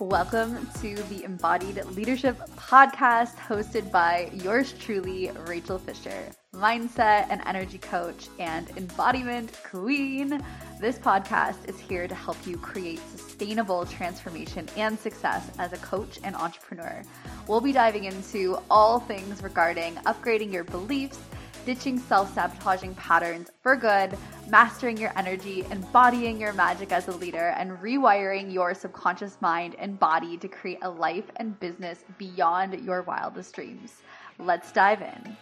[0.00, 7.78] Welcome to the Embodied Leadership Podcast, hosted by yours truly, Rachael Fisher, mindset and energy
[7.78, 10.40] coach and embodiment queen.
[10.80, 16.20] This podcast is here to help you create sustainable transformation and success as a coach
[16.22, 17.02] and entrepreneur.
[17.48, 21.18] We'll be diving into all things regarding upgrading your beliefs
[21.64, 24.16] ditching self sabotaging patterns for good,
[24.48, 29.98] mastering your energy, embodying your magic as a leader, and rewiring your subconscious mind and
[29.98, 34.02] body to create a life and business beyond your wildest dreams.
[34.38, 35.36] Let's dive in.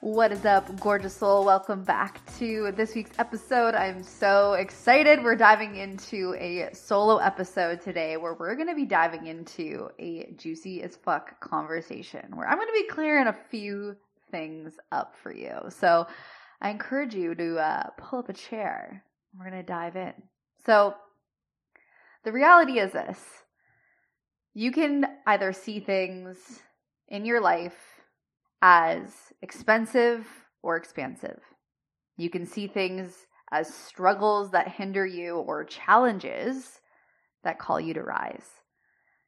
[0.00, 1.44] What is up, gorgeous soul?
[1.44, 3.74] Welcome back to this week's episode.
[3.74, 5.24] I'm so excited.
[5.24, 10.32] We're diving into a solo episode today where we're going to be diving into a
[10.36, 13.96] juicy as fuck conversation where I'm going to be clearing a few
[14.30, 15.58] things up for you.
[15.68, 16.06] So
[16.60, 19.02] I encourage you to uh, pull up a chair.
[19.36, 20.14] We're going to dive in.
[20.64, 20.94] So
[22.22, 23.18] the reality is this
[24.54, 26.60] you can either see things
[27.08, 27.97] in your life
[28.62, 30.26] as expensive
[30.62, 31.40] or expansive.
[32.16, 36.80] You can see things as struggles that hinder you or challenges
[37.44, 38.46] that call you to rise.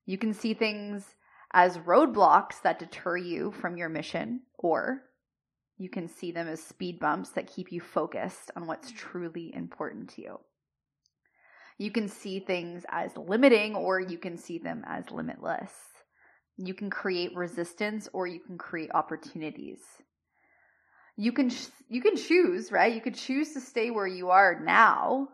[0.07, 1.15] You can see things
[1.53, 5.03] as roadblocks that deter you from your mission, or
[5.79, 10.11] you can see them as speed bumps that keep you focused on what's truly important
[10.11, 10.41] to you.
[11.79, 15.73] You can see things as limiting, or you can see them as limitless.
[16.63, 19.81] You can create resistance or you can create opportunities.
[21.17, 21.51] You can
[21.89, 22.95] you can choose, right?
[22.95, 25.29] You could choose to stay where you are now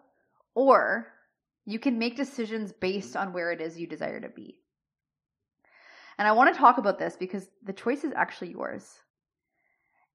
[0.55, 1.09] or
[1.65, 4.59] you can make decisions based on where it is you desire to be.
[6.19, 8.89] And I want to talk about this because the choice is actually yours.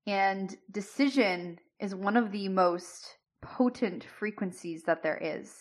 [0.08, 5.54] And decision is one of the most potent frequencies that there is.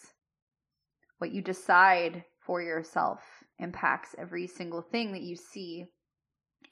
[1.19, 3.21] What you decide for yourself
[3.61, 5.87] impacts every single thing that you see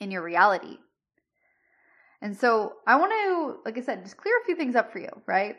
[0.00, 0.78] in your reality.
[2.21, 4.99] And so I want to, like I said, just clear a few things up for
[4.99, 5.56] you, right?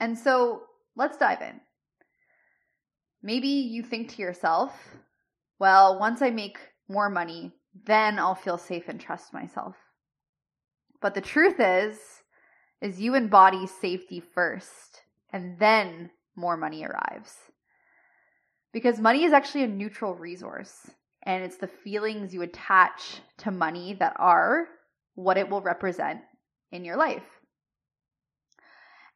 [0.00, 0.62] And so
[0.96, 1.60] let's dive in.
[3.22, 4.72] Maybe you think to yourself,
[5.58, 6.58] well, once I make
[6.88, 7.52] more money,
[7.86, 9.76] then I'll feel safe and trust myself.
[11.00, 11.98] But the truth is,
[12.80, 17.34] is you embody safety first and then more money arrives
[18.76, 20.90] because money is actually a neutral resource
[21.22, 24.68] and it's the feelings you attach to money that are
[25.14, 26.20] what it will represent
[26.72, 27.24] in your life.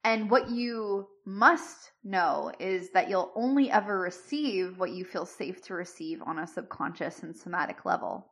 [0.03, 5.60] And what you must know is that you'll only ever receive what you feel safe
[5.65, 8.31] to receive on a subconscious and somatic level.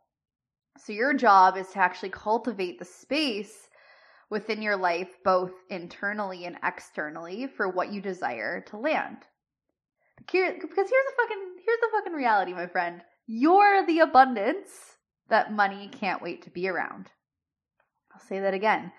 [0.78, 3.68] So, your job is to actually cultivate the space
[4.30, 9.18] within your life, both internally and externally, for what you desire to land.
[10.30, 13.02] Because here's the fucking here's the fucking reality, my friend.
[13.26, 14.70] You're the abundance
[15.28, 17.10] that money can't wait to be around.
[18.12, 18.92] I'll say that again.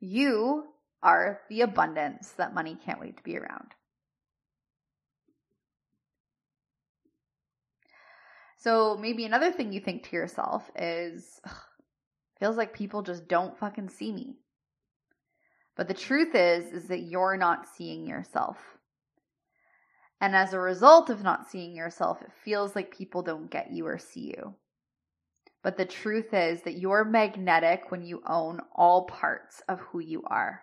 [0.00, 0.64] You
[1.02, 3.74] are the abundance that money can't wait to be around.
[8.58, 11.40] So maybe another thing you think to yourself is
[12.40, 14.38] feels like people just don't fucking see me.
[15.76, 18.56] But the truth is is that you're not seeing yourself.
[20.20, 23.86] And as a result of not seeing yourself, it feels like people don't get you
[23.86, 24.54] or see you.
[25.62, 30.22] But the truth is that you're magnetic when you own all parts of who you
[30.26, 30.62] are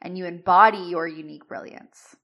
[0.00, 2.16] and you embody your unique brilliance.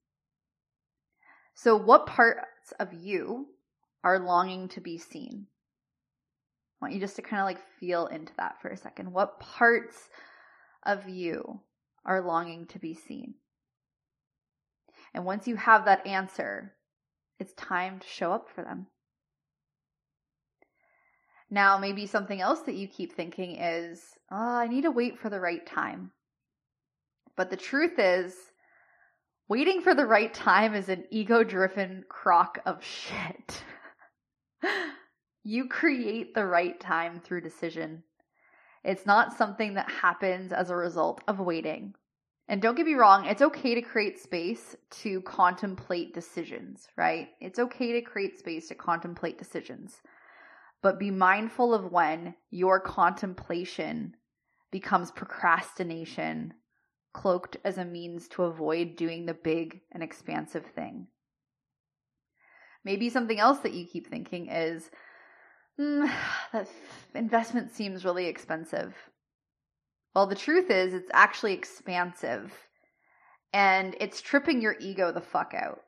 [1.54, 3.48] So, what parts of you
[4.04, 5.46] are longing to be seen?
[6.80, 9.12] I want you just to kind of like feel into that for a second.
[9.12, 10.10] What parts
[10.84, 11.60] of you
[12.04, 13.34] are longing to be seen?
[15.16, 16.74] And once you have that answer,
[17.38, 18.86] it's time to show up for them.
[21.48, 25.30] Now, maybe something else that you keep thinking is, oh, I need to wait for
[25.30, 26.10] the right time.
[27.34, 28.34] But the truth is,
[29.48, 33.64] waiting for the right time is an ego driven crock of shit.
[35.44, 38.02] you create the right time through decision.
[38.84, 41.94] It's not something that happens as a result of waiting.
[42.48, 47.28] And don't get me wrong, it's okay to create space to contemplate decisions, right?
[47.40, 50.00] It's okay to create space to contemplate decisions.
[50.80, 54.14] But be mindful of when your contemplation
[54.70, 56.54] becomes procrastination,
[57.12, 61.08] cloaked as a means to avoid doing the big and expansive thing.
[62.84, 64.88] Maybe something else that you keep thinking is
[65.80, 66.08] mm,
[66.52, 66.68] that
[67.14, 68.94] investment seems really expensive.
[70.16, 72.50] Well, the truth is, it's actually expansive.
[73.52, 75.82] And it's tripping your ego the fuck out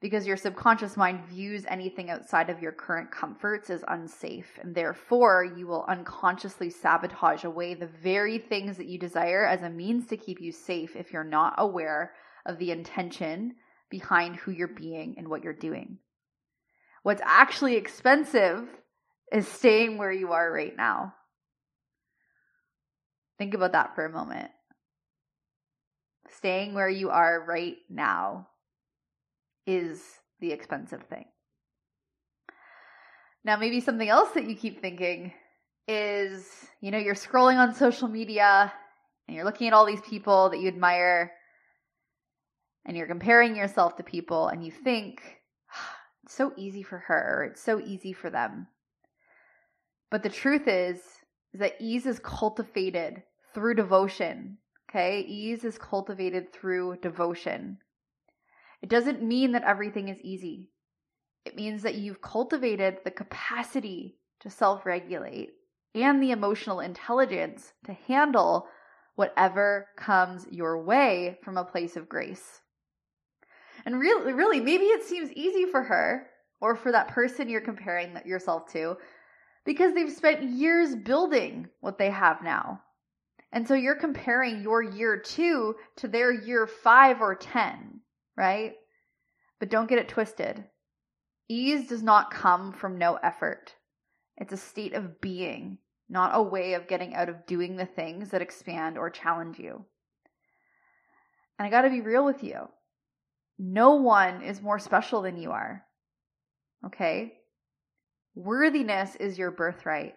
[0.00, 5.44] because your subconscious mind views anything outside of your current comforts as unsafe, and therefore
[5.44, 10.16] you will unconsciously sabotage away the very things that you desire as a means to
[10.16, 12.14] keep you safe if you're not aware
[12.46, 13.54] of the intention
[13.90, 15.98] behind who you're being and what you're doing.
[17.04, 18.68] What's actually expensive
[19.32, 21.14] is staying where you are right now.
[23.40, 24.50] Think about that for a moment.
[26.28, 28.48] Staying where you are right now
[29.66, 30.02] is
[30.40, 31.24] the expensive thing.
[33.42, 35.32] Now, maybe something else that you keep thinking
[35.88, 36.46] is
[36.82, 38.70] you know, you're scrolling on social media
[39.26, 41.32] and you're looking at all these people that you admire
[42.84, 45.22] and you're comparing yourself to people and you think,
[45.74, 48.66] ah, it's so easy for her, it's so easy for them.
[50.10, 50.98] But the truth is,
[51.54, 53.22] is that ease is cultivated
[53.54, 54.58] through devotion.
[54.88, 55.20] Okay.
[55.20, 57.78] Ease is cultivated through devotion.
[58.82, 60.70] It doesn't mean that everything is easy.
[61.44, 65.50] It means that you've cultivated the capacity to self regulate
[65.94, 68.66] and the emotional intelligence to handle
[69.16, 72.62] whatever comes your way from a place of grace.
[73.84, 76.26] And really, really, maybe it seems easy for her
[76.60, 78.96] or for that person you're comparing yourself to
[79.64, 82.80] because they've spent years building what they have now.
[83.52, 88.00] And so you're comparing your year two to their year five or 10
[88.40, 88.72] right?
[89.58, 90.64] But don't get it twisted.
[91.48, 93.74] Ease does not come from no effort.
[94.38, 95.76] It's a state of being,
[96.08, 99.84] not a way of getting out of doing the things that expand or challenge you.
[101.58, 102.68] And I got to be real with you.
[103.58, 105.84] No one is more special than you are.
[106.86, 107.34] Okay?
[108.34, 110.14] Worthiness is your birthright.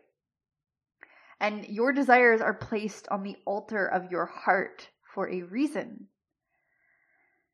[1.43, 6.07] And your desires are placed on the altar of your heart for a reason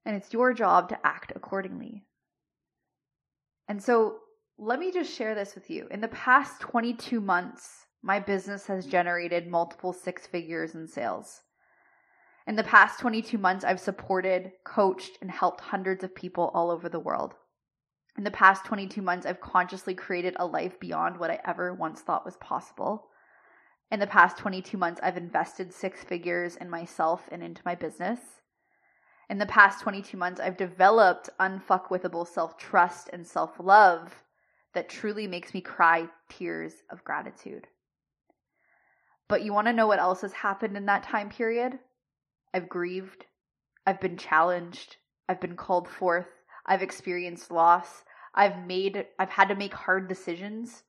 [0.10, 2.04] and it's your job to act accordingly.
[3.68, 4.18] And so
[4.58, 5.88] let me just share this with you.
[5.92, 11.42] In the past 22 months, my business has generated multiple six figures in sales.
[12.48, 16.90] In the past 22 months, I've supported, coached, and helped hundreds of people all over
[16.90, 17.36] the world.
[18.18, 22.02] In the past 22 months, I've consciously created a life beyond what I ever once
[22.02, 23.10] thought was possible.
[23.92, 28.20] In the past 22 months, I've invested six figures in myself and into my business
[29.30, 34.24] in the past 22 months, I've developed unfuckwithable self trust and self love
[34.74, 37.68] that truly makes me cry tears of gratitude.
[39.28, 41.78] But you want to know what else has happened in that time period?
[42.54, 43.26] I've grieved.
[43.86, 44.98] I've been challenged.
[45.28, 46.28] I've been called forth.
[46.66, 48.04] I've experienced loss.
[48.34, 50.84] I've made, I've had to make hard decisions.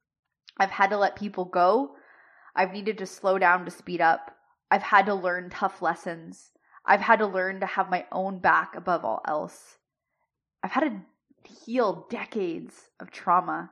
[0.59, 1.97] I've had to let people go.
[2.55, 4.37] I've needed to slow down to speed up.
[4.71, 6.53] I've had to learn tough lessons.
[6.85, 9.77] I've had to learn to have my own back above all else.
[10.63, 11.01] I've had to
[11.65, 13.71] heal decades of trauma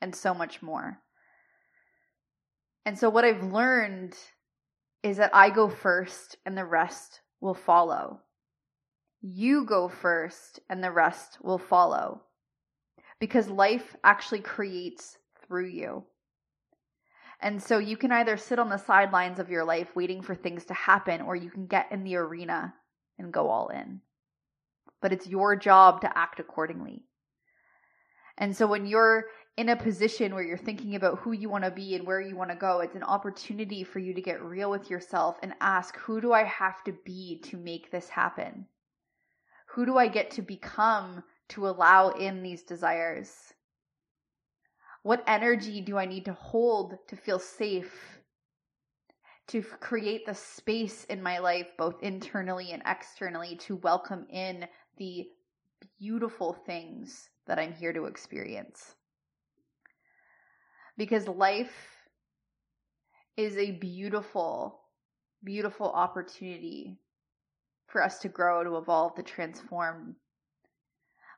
[0.00, 0.98] and so much more.
[2.84, 4.16] And so, what I've learned
[5.02, 8.20] is that I go first and the rest will follow.
[9.20, 12.22] You go first and the rest will follow.
[13.20, 15.16] Because life actually creates
[15.46, 16.04] through you.
[17.42, 20.64] And so you can either sit on the sidelines of your life waiting for things
[20.66, 22.72] to happen, or you can get in the arena
[23.18, 24.00] and go all in.
[25.00, 27.02] But it's your job to act accordingly.
[28.38, 31.70] And so when you're in a position where you're thinking about who you want to
[31.70, 34.70] be and where you want to go, it's an opportunity for you to get real
[34.70, 38.66] with yourself and ask, who do I have to be to make this happen?
[39.66, 43.52] Who do I get to become to allow in these desires?
[45.02, 48.20] What energy do I need to hold to feel safe?
[49.48, 54.66] To create the space in my life, both internally and externally, to welcome in
[54.98, 55.26] the
[55.98, 58.94] beautiful things that I'm here to experience.
[60.96, 61.74] Because life
[63.36, 64.82] is a beautiful,
[65.42, 67.00] beautiful opportunity
[67.88, 70.14] for us to grow, to evolve, to transform,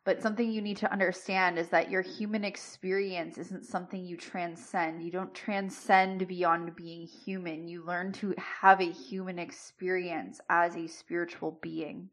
[0.04, 5.02] but something you need to understand is that your human experience isn't something you transcend.
[5.02, 7.66] You don't transcend beyond being human.
[7.66, 12.10] You learn to have a human experience as a spiritual being.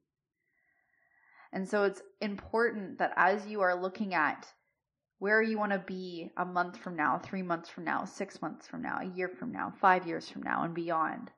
[1.52, 4.48] And so it's important that as you are looking at
[5.20, 8.68] where you want to be a month from now, three months from now, six months
[8.68, 11.30] from now, a year from now, five years from now, and beyond,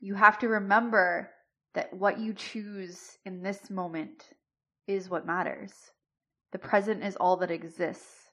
[0.00, 1.28] you have to remember
[1.74, 4.30] that what you choose in this moment
[4.86, 5.72] is what matters.
[6.52, 8.30] The present is all that exists.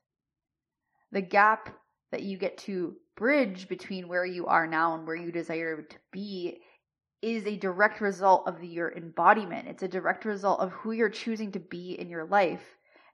[1.12, 1.70] The gap
[2.12, 5.98] that you get to bridge between where you are now and where you desire to
[6.12, 6.60] be
[7.22, 9.68] is a direct result of your embodiment.
[9.68, 12.64] It's a direct result of who you're choosing to be in your life.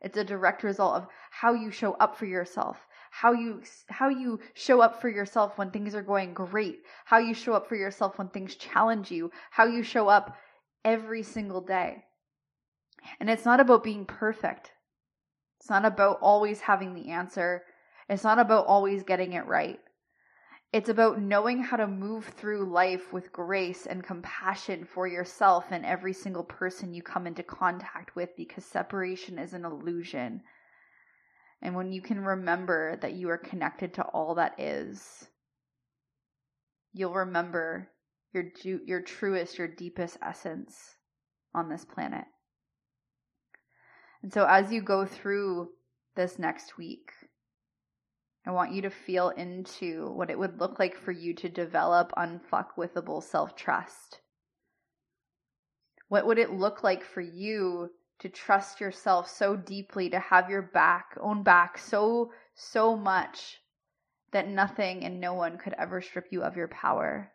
[0.02, 2.78] It's a direct result of how you show up for yourself,
[3.10, 7.34] how you how you show up for yourself when things are going great, how you
[7.34, 10.38] show up for yourself when things challenge you, how you show up
[10.84, 12.04] every single day.
[13.20, 14.72] And it's not about being perfect.
[15.60, 17.64] It's not about always having the answer.
[18.10, 19.80] It's not about always getting it right.
[20.74, 25.86] It's about knowing how to move through life with grace and compassion for yourself and
[25.86, 30.42] every single person you come into contact with because separation is an illusion.
[31.62, 35.30] And when you can remember that you are connected to all that is,
[36.94, 37.90] you'll remember
[38.34, 40.98] your your truest, your deepest essence
[41.54, 42.26] on this planet.
[44.26, 45.70] And so as you go through
[46.16, 47.12] this next week,
[48.44, 52.12] I want you to feel into what it would look like for you to develop
[52.18, 54.22] unfuckwithable self trust.
[56.08, 60.64] What would it look like for you to trust yourself so deeply, to have your
[60.64, 63.58] back, own back so, so much
[64.32, 67.32] that nothing and no one could ever strip you of your power?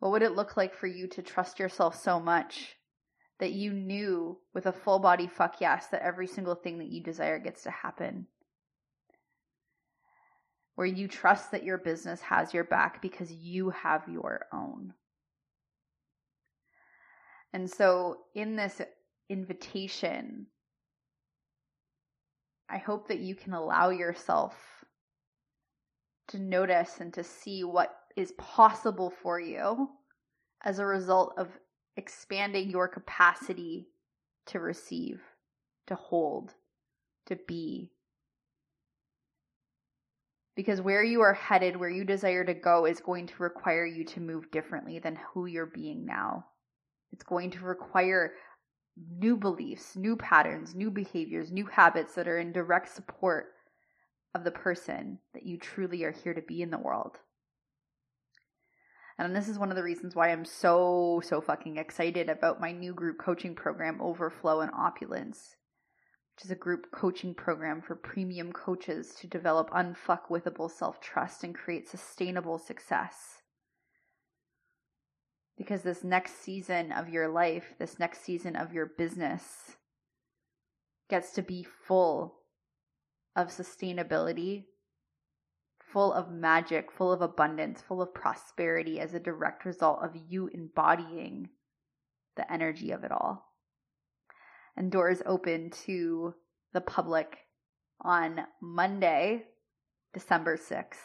[0.00, 2.75] What would it look like for you to trust yourself so much
[3.38, 7.02] that you knew with a full body fuck yes that every single thing that you
[7.02, 8.26] desire gets to happen?
[10.76, 14.92] where you trust that your business has your back because you have your own.
[17.52, 18.80] And so, in this
[19.30, 20.46] invitation,
[22.68, 24.54] I hope that you can allow yourself
[26.28, 29.88] to notice and to see what is possible for you
[30.62, 31.48] as a result of
[31.96, 33.88] expanding your capacity
[34.46, 35.20] to receive,
[35.86, 36.54] to hold,
[37.26, 37.90] to be,
[40.56, 44.04] because where you are headed, where you desire to go, is going to require you
[44.04, 46.46] to move differently than who you're being now.
[47.12, 48.32] It's going to require
[49.18, 53.52] new beliefs, new patterns, new behaviors, new habits that are in direct support
[54.34, 57.18] of the person that you truly are here to be in the world.
[59.18, 62.72] And this is one of the reasons why I'm so, so fucking excited about my
[62.72, 65.56] new group coaching program, Overflow and Opulence
[66.36, 71.54] which is a group coaching program for premium coaches to develop unfuckwithable self trust and
[71.54, 73.40] create sustainable success.
[75.56, 79.76] Because this next season of your life, this next season of your business,
[81.08, 82.40] gets to be full
[83.34, 84.64] of sustainability,
[85.96, 90.46] full of magic, full of abundance, full of prosperity as a direct result of you
[90.48, 91.48] embodying
[92.36, 93.46] the energy of it all
[94.76, 96.34] and doors open to
[96.74, 97.38] the public
[98.02, 99.44] on Monday,
[100.12, 100.96] December 6th.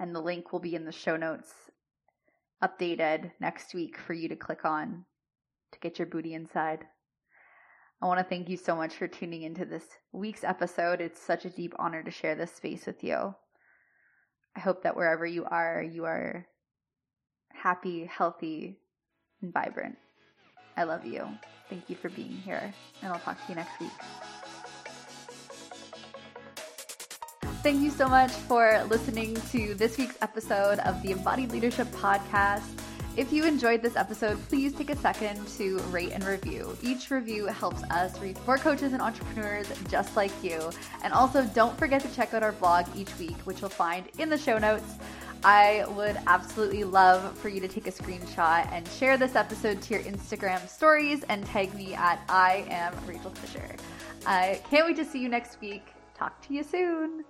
[0.00, 1.52] And the link will be in the show notes
[2.60, 5.04] updated next week for you to click on
[5.70, 6.86] to get your booty inside.
[8.02, 11.00] I want to thank you so much for tuning into this week's episode.
[11.00, 13.32] It's such a deep honor to share this space with you.
[14.56, 16.44] I hope that wherever you are, you are
[17.52, 18.80] happy, healthy,
[19.40, 19.96] and vibrant.
[20.76, 21.28] I love you.
[21.70, 23.92] Thank you for being here, and I'll talk to you next week.
[27.62, 32.82] Thank you so much for listening to this week's episode of the Embodied Leadership Podcast.
[33.14, 36.74] If you enjoyed this episode, please take a second to rate and review.
[36.82, 40.70] Each review helps us reach more coaches and entrepreneurs just like you.
[41.04, 44.30] And also, don't forget to check out our blog each week, which you'll find in
[44.30, 44.94] the show notes.
[45.44, 49.94] I would absolutely love for you to take a screenshot and share this episode to
[49.94, 53.76] your Instagram stories and tag me at I am Rachael Fisher.
[54.24, 55.86] I can't wait to see you next week.
[56.14, 57.24] Talk to you soon.